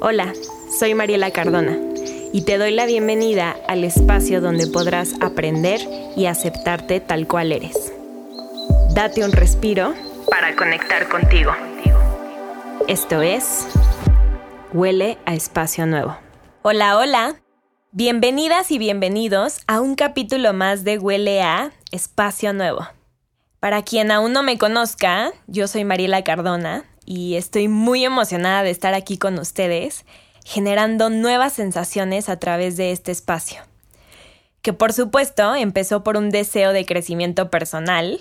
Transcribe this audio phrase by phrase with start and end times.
[0.00, 0.32] Hola,
[0.78, 1.78] soy Mariela Cardona
[2.32, 5.80] y te doy la bienvenida al espacio donde podrás aprender
[6.16, 7.92] y aceptarte tal cual eres.
[8.94, 9.94] Date un respiro
[10.28, 11.52] para conectar contigo.
[12.88, 13.66] Esto es
[14.72, 16.16] Huele a Espacio Nuevo.
[16.62, 17.36] Hola, hola.
[17.92, 22.86] Bienvenidas y bienvenidos a un capítulo más de Huele a Espacio Nuevo.
[23.60, 28.70] Para quien aún no me conozca, yo soy Mariela Cardona y estoy muy emocionada de
[28.70, 30.04] estar aquí con ustedes,
[30.44, 33.62] generando nuevas sensaciones a través de este espacio.
[34.60, 38.20] Que por supuesto empezó por un deseo de crecimiento personal,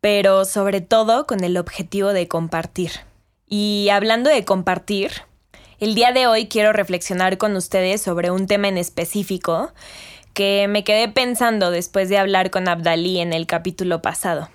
[0.00, 2.92] pero sobre todo con el objetivo de compartir.
[3.48, 5.10] Y hablando de compartir,
[5.80, 9.72] el día de hoy quiero reflexionar con ustedes sobre un tema en específico
[10.34, 14.48] que me quedé pensando después de hablar con Abdalí en el capítulo pasado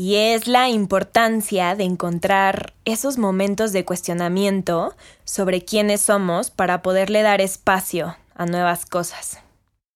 [0.00, 7.20] y es la importancia de encontrar esos momentos de cuestionamiento sobre quiénes somos para poderle
[7.20, 9.40] dar espacio a nuevas cosas.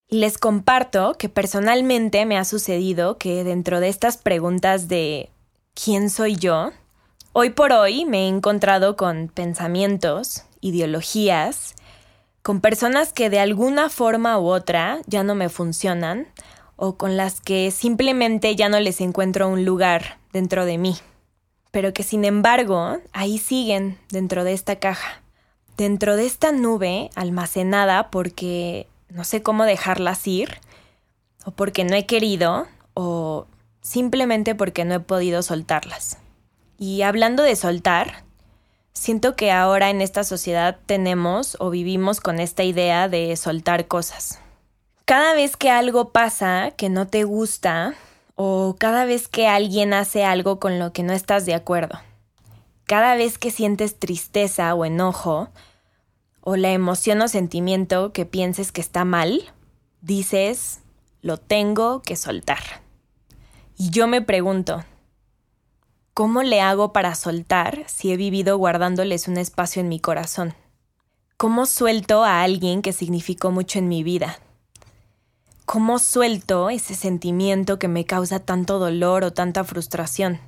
[0.07, 5.31] Y les comparto que personalmente me ha sucedido que dentro de estas preguntas de
[5.73, 6.73] ¿quién soy yo?
[7.33, 11.77] Hoy por hoy me he encontrado con pensamientos, ideologías,
[12.43, 16.27] con personas que de alguna forma u otra ya no me funcionan
[16.77, 20.97] o con las que simplemente ya no les encuentro un lugar dentro de mí,
[21.71, 25.23] pero que sin embargo ahí siguen dentro de esta caja,
[25.77, 30.59] dentro de esta nube almacenada porque no sé cómo dejarlas ir,
[31.45, 33.47] o porque no he querido, o
[33.81, 36.19] simplemente porque no he podido soltarlas.
[36.79, 38.25] Y hablando de soltar,
[38.93, 44.41] siento que ahora en esta sociedad tenemos o vivimos con esta idea de soltar cosas
[45.05, 47.95] cada vez que algo pasa que no te gusta
[48.37, 52.01] o cada vez que alguien hace algo con lo que no estás de acuerdo,
[52.87, 55.51] cada vez que sientes tristeza o enojo,
[56.41, 59.53] o la emoción o sentimiento que pienses que está mal,
[60.03, 60.81] dices,
[61.23, 62.59] lo tengo que soltar.
[63.79, 64.85] Y yo me pregunto,
[66.13, 70.55] ¿cómo le hago para soltar si he vivido guardándoles un espacio en mi corazón?
[71.39, 74.39] ¿Cómo suelto a alguien que significó mucho en mi vida?
[75.67, 80.39] ¿Cómo suelto ese sentimiento que me causa tanto dolor o tanta frustración?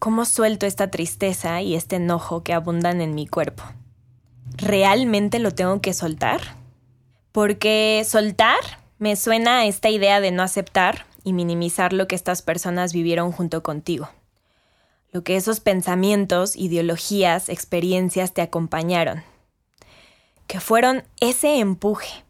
[0.00, 3.62] ¿Cómo suelto esta tristeza y este enojo que abundan en mi cuerpo?
[4.56, 6.40] ¿Realmente lo tengo que soltar?
[7.30, 8.58] Porque soltar
[8.98, 13.30] me suena a esta idea de no aceptar y minimizar lo que estas personas vivieron
[13.30, 14.10] junto contigo.
[15.12, 19.22] Lo que esos pensamientos, ideologías, experiencias te acompañaron.
[20.48, 22.24] Que fueron ese empuje,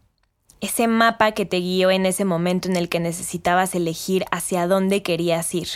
[0.63, 5.03] ese mapa que te guió en ese momento en el que necesitabas elegir hacia dónde
[5.03, 5.67] querías ir,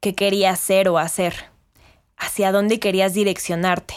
[0.00, 1.36] qué querías ser o hacer,
[2.16, 3.94] hacia dónde querías direccionarte.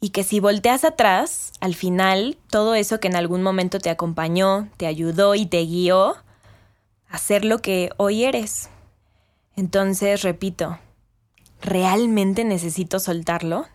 [0.00, 4.70] Y que si volteas atrás, al final, todo eso que en algún momento te acompañó,
[4.78, 6.16] te ayudó y te guió,
[7.06, 8.70] a ser lo que hoy eres.
[9.56, 10.78] Entonces, repito,
[11.60, 13.66] ¿realmente necesito soltarlo?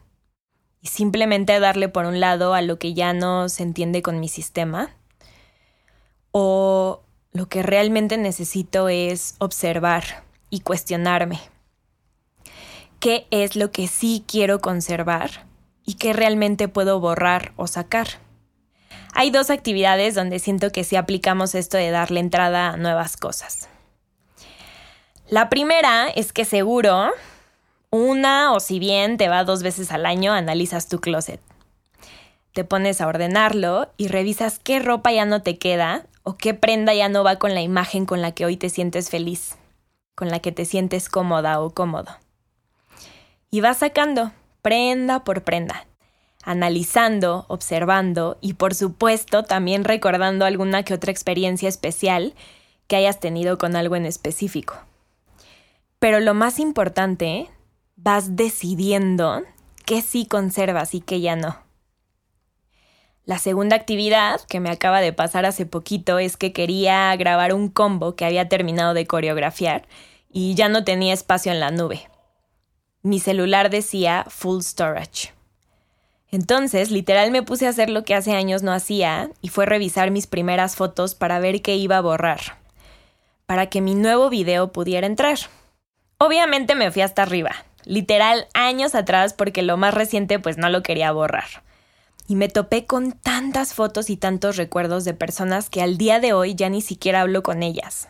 [0.85, 4.95] Simplemente darle por un lado a lo que ya no se entiende con mi sistema?
[6.31, 11.39] ¿O lo que realmente necesito es observar y cuestionarme?
[12.99, 15.45] ¿Qué es lo que sí quiero conservar
[15.85, 18.07] y qué realmente puedo borrar o sacar?
[19.13, 23.69] Hay dos actividades donde siento que sí aplicamos esto de darle entrada a nuevas cosas.
[25.27, 27.11] La primera es que seguro
[27.95, 31.39] una o si bien te va dos veces al año, analizas tu closet.
[32.53, 36.93] Te pones a ordenarlo y revisas qué ropa ya no te queda o qué prenda
[36.93, 39.55] ya no va con la imagen con la que hoy te sientes feliz,
[40.15, 42.17] con la que te sientes cómoda o cómodo.
[43.51, 44.31] Y vas sacando
[44.61, 45.85] prenda por prenda,
[46.43, 52.33] analizando, observando y por supuesto también recordando alguna que otra experiencia especial
[52.87, 54.75] que hayas tenido con algo en específico.
[55.99, 57.47] Pero lo más importante
[57.95, 59.43] vas decidiendo
[59.85, 61.57] qué sí conservas y qué ya no.
[63.23, 67.69] La segunda actividad que me acaba de pasar hace poquito es que quería grabar un
[67.69, 69.87] combo que había terminado de coreografiar
[70.29, 72.07] y ya no tenía espacio en la nube.
[73.01, 75.33] Mi celular decía full storage.
[76.29, 80.11] Entonces, literal me puse a hacer lo que hace años no hacía y fue revisar
[80.11, 82.57] mis primeras fotos para ver qué iba a borrar,
[83.45, 85.37] para que mi nuevo video pudiera entrar.
[86.17, 87.55] Obviamente me fui hasta arriba,
[87.85, 91.63] literal años atrás porque lo más reciente pues no lo quería borrar.
[92.27, 96.33] Y me topé con tantas fotos y tantos recuerdos de personas que al día de
[96.33, 98.07] hoy ya ni siquiera hablo con ellas.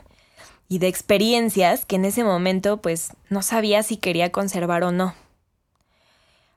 [0.69, 5.13] Y de experiencias que en ese momento pues no sabía si quería conservar o no.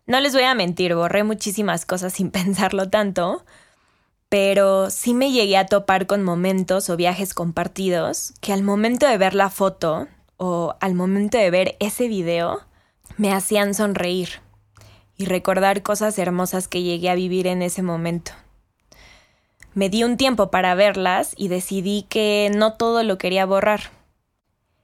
[0.06, 3.44] No les voy a mentir, borré muchísimas cosas sin pensarlo tanto,
[4.28, 9.18] pero sí me llegué a topar con momentos o viajes compartidos que al momento de
[9.18, 10.06] ver la foto
[10.36, 12.67] o al momento de ver ese video
[13.16, 14.40] me hacían sonreír
[15.16, 18.32] y recordar cosas hermosas que llegué a vivir en ese momento.
[19.74, 23.90] Me di un tiempo para verlas y decidí que no todo lo quería borrar.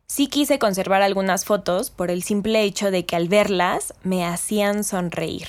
[0.07, 4.85] Sí quise conservar algunas fotos por el simple hecho de que al verlas me hacían
[4.85, 5.49] sonreír.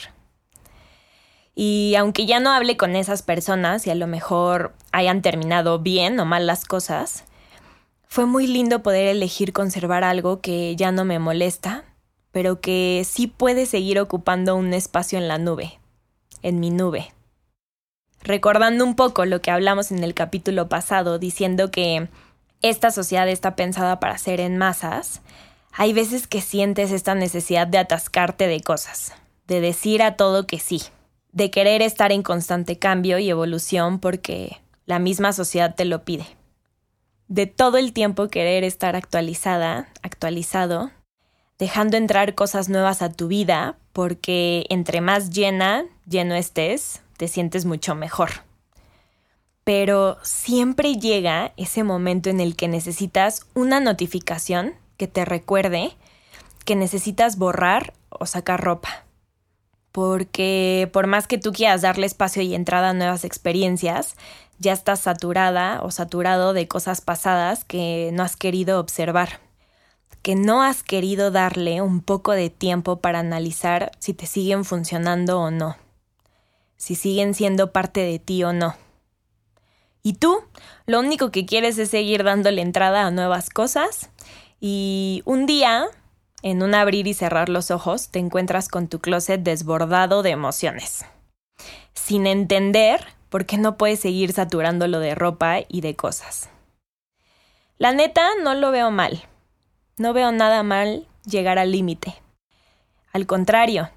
[1.53, 6.19] Y aunque ya no hable con esas personas y a lo mejor hayan terminado bien
[6.19, 7.23] o mal las cosas,
[8.07, 11.85] fue muy lindo poder elegir conservar algo que ya no me molesta,
[12.35, 15.79] pero que sí puede seguir ocupando un espacio en la nube,
[16.41, 17.13] en mi nube.
[18.19, 22.09] Recordando un poco lo que hablamos en el capítulo pasado, diciendo que
[22.61, 25.21] esta sociedad está pensada para ser en masas,
[25.71, 29.13] hay veces que sientes esta necesidad de atascarte de cosas,
[29.47, 30.81] de decir a todo que sí
[31.31, 36.25] de querer estar en constante cambio y evolución porque la misma sociedad te lo pide.
[37.29, 40.91] De todo el tiempo querer estar actualizada, actualizado,
[41.59, 47.65] dejando entrar cosas nuevas a tu vida porque entre más llena, lleno estés, te sientes
[47.65, 48.29] mucho mejor.
[49.63, 55.95] Pero siempre llega ese momento en el que necesitas una notificación que te recuerde
[56.65, 59.05] que necesitas borrar o sacar ropa
[59.95, 64.17] porque por más que tú quieras darle espacio y entrada a nuevas experiencias,
[64.59, 69.39] ya estás saturada o saturado de cosas pasadas que no has querido observar,
[70.25, 75.39] que no has querido darle un poco de tiempo para analizar si te siguen funcionando
[75.39, 75.77] o no,
[76.77, 78.75] si siguen siendo parte de ti o no.
[80.01, 80.39] Y tú,
[80.87, 84.09] lo único que quieres es seguir dándole entrada a nuevas cosas
[84.59, 85.85] y un día
[86.41, 91.05] en un abrir y cerrar los ojos te encuentras con tu closet desbordado de emociones,
[91.93, 96.49] sin entender por qué no puedes seguir saturándolo de ropa y de cosas.
[97.77, 99.21] La neta, no lo veo mal.
[99.97, 102.15] No veo nada mal llegar al límite.
[103.13, 103.89] Al contrario,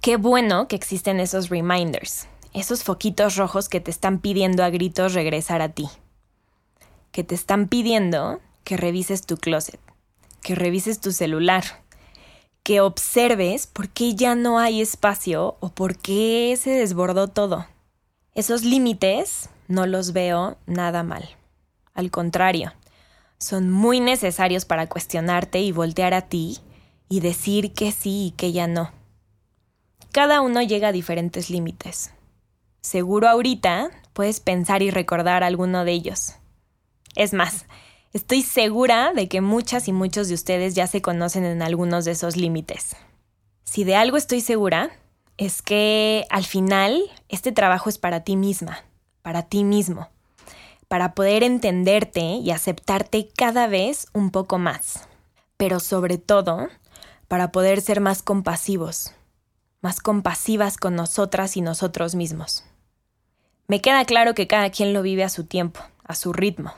[0.00, 5.12] qué bueno que existen esos reminders, esos foquitos rojos que te están pidiendo a gritos
[5.12, 5.90] regresar a ti,
[7.10, 9.78] que te están pidiendo que revises tu closet,
[10.40, 11.64] que revises tu celular,
[12.62, 17.66] que observes por qué ya no hay espacio o por qué se desbordó todo.
[18.34, 21.28] Esos límites no los veo nada mal.
[21.92, 22.72] Al contrario,
[23.42, 26.58] son muy necesarios para cuestionarte y voltear a ti
[27.08, 28.92] y decir que sí y que ya no.
[30.12, 32.12] Cada uno llega a diferentes límites.
[32.80, 36.34] Seguro ahorita puedes pensar y recordar alguno de ellos.
[37.14, 37.66] Es más,
[38.12, 42.10] Estoy segura de que muchas y muchos de ustedes ya se conocen en algunos de
[42.10, 42.94] esos límites.
[43.64, 44.90] Si de algo estoy segura,
[45.38, 47.00] es que al final
[47.30, 48.84] este trabajo es para ti misma,
[49.22, 50.10] para ti mismo,
[50.92, 55.08] para poder entenderte y aceptarte cada vez un poco más,
[55.56, 56.68] pero sobre todo
[57.28, 59.14] para poder ser más compasivos,
[59.80, 62.66] más compasivas con nosotras y nosotros mismos.
[63.68, 66.74] Me queda claro que cada quien lo vive a su tiempo, a su ritmo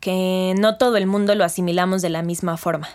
[0.00, 2.88] que no todo el mundo lo asimilamos de la misma forma.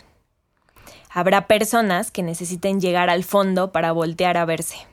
[1.11, 4.87] Habrá personas que necesiten llegar al fondo para voltear a verse.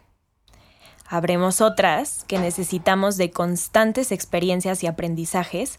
[1.10, 5.78] Habremos otras que necesitamos de constantes experiencias y aprendizajes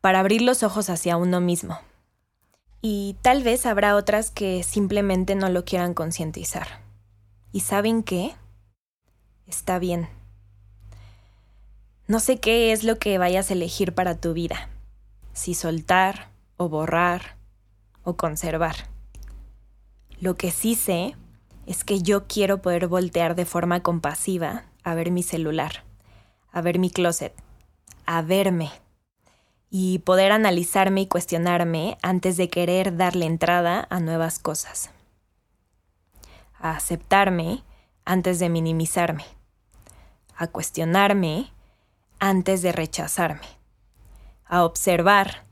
[0.00, 1.78] para abrir los ojos hacia uno mismo.
[2.80, 6.80] Y tal vez habrá otras que simplemente no lo quieran concientizar.
[7.52, 8.34] ¿Y saben qué?
[9.46, 10.08] Está bien.
[12.06, 14.70] No sé qué es lo que vayas a elegir para tu vida
[15.34, 17.36] si soltar o borrar
[18.02, 18.76] o conservar.
[20.20, 21.16] Lo que sí sé
[21.66, 25.84] es que yo quiero poder voltear de forma compasiva a ver mi celular,
[26.52, 27.34] a ver mi closet,
[28.06, 28.70] a verme
[29.70, 34.90] y poder analizarme y cuestionarme antes de querer darle entrada a nuevas cosas.
[36.58, 37.62] A aceptarme
[38.04, 39.24] antes de minimizarme.
[40.36, 41.52] A cuestionarme
[42.18, 43.60] antes de rechazarme
[44.50, 45.44] a observar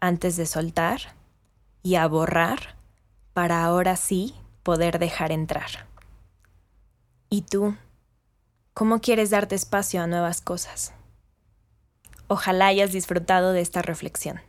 [0.00, 1.00] antes de soltar
[1.82, 2.74] y a borrar
[3.34, 5.86] para ahora sí poder dejar entrar.
[7.28, 7.76] ¿Y tú?
[8.74, 10.92] ¿Cómo quieres darte espacio a nuevas cosas?
[12.28, 14.40] Ojalá hayas disfrutado de esta reflexión.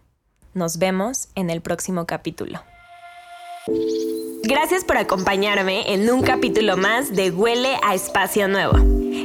[0.53, 2.61] Nos vemos en el próximo capítulo.
[4.43, 8.77] Gracias por acompañarme en un capítulo más de Huele a Espacio Nuevo.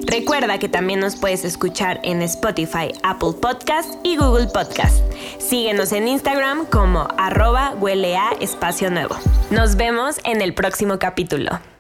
[0.07, 5.03] Recuerda que también nos puedes escuchar en Spotify, Apple Podcast y Google Podcast.
[5.39, 9.17] Síguenos en Instagram como arroba huele espacio nuevo.
[9.51, 11.76] Nos vemos en el próximo capítulo.